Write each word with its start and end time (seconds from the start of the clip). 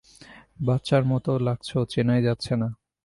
বাচ্চার 0.59 1.03
মত 1.05 1.25
লাগছ, 1.39 1.69
চেনাই 1.89 2.21
যাচ্ছে 2.21 2.53
না। 2.55 2.67